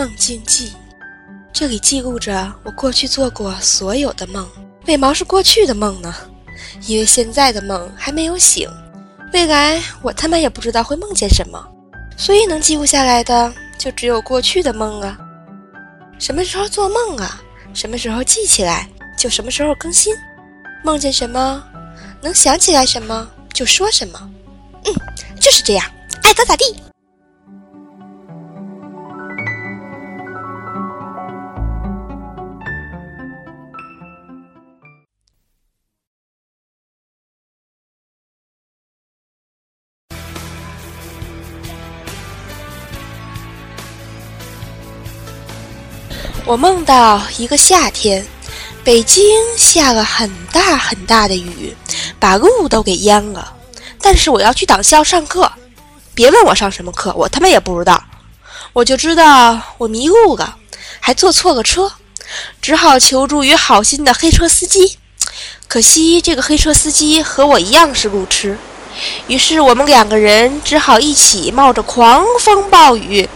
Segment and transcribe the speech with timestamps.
[0.00, 0.72] 梦境记，
[1.52, 4.48] 这里记录着我过去做过所有的梦。
[4.86, 6.14] 为毛是过去的梦呢？
[6.86, 8.66] 因为现在的梦还没有醒，
[9.34, 11.62] 未来我他妈也不知道会梦见什么，
[12.16, 15.18] 所以能记录下来的就只有过去的梦啊。
[16.18, 17.38] 什么时候做梦啊？
[17.74, 20.14] 什么时候记起来就什么时候更新。
[20.82, 21.62] 梦见什么，
[22.22, 24.30] 能想起来什么就说什么。
[24.86, 24.94] 嗯，
[25.38, 25.84] 就是这样，
[26.22, 26.74] 爱咋咋地。
[46.46, 48.26] 我梦到一个夏天，
[48.82, 49.22] 北京
[49.56, 51.74] 下了很大很大的雨，
[52.18, 53.52] 把路都给淹了。
[54.00, 55.50] 但是我要去党校上课，
[56.14, 58.02] 别问我上什么课，我他妈也不知道。
[58.72, 60.56] 我就知道我迷路了，
[60.98, 61.92] 还坐错了车，
[62.60, 64.98] 只好求助于好心的黑车司机。
[65.68, 68.58] 可惜这个黑车司机和我一样是路痴。
[69.28, 73.28] 于是我们两个人只好一起冒着狂风暴雨，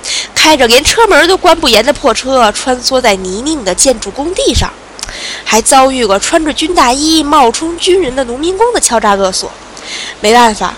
[0.45, 4.70] 开着连车门都关不严的破车，穿梭在泥泞的建筑工地上，
[5.42, 9.51] 还遭遇过穿着军大衣冒充军人的农民工的敲诈勒索。
[10.20, 10.75] 没办法，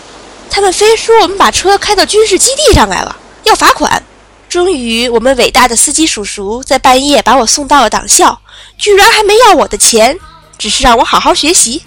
[0.49, 4.01] 他们非说我们把车开到军事基地上来了，要罚款。
[4.49, 8.41] 终于，我们伟大的司机叔叔在半夜把我送到了党校，
[8.79, 10.17] 居然还没要我的钱，
[10.57, 11.83] 只是让我好好学习。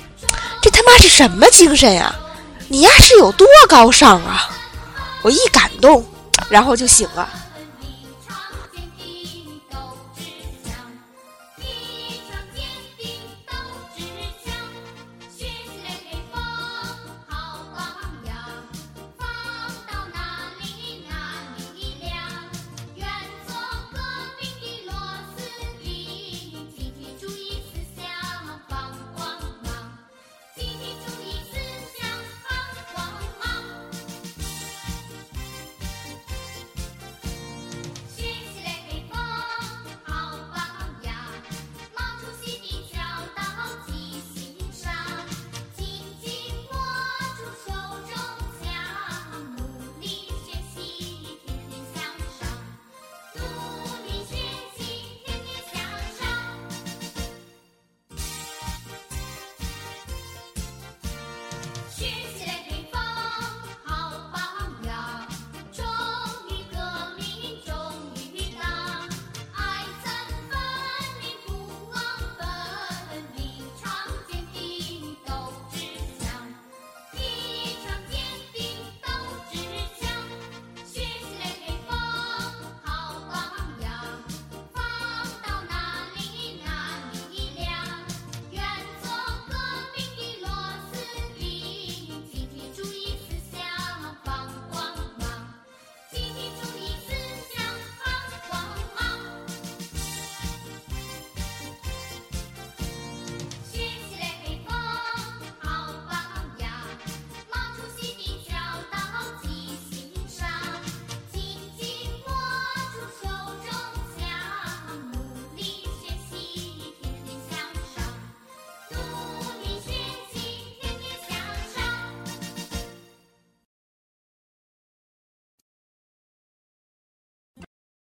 [0.61, 2.13] 这他妈是什么精神呀？
[2.67, 4.49] 你丫是有多高尚啊！
[5.21, 6.05] 我一感动，
[6.49, 7.25] 然后就醒了。